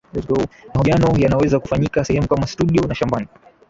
[0.73, 3.27] mahojiano yanaweza kufanyika sehemu kama studio na shambani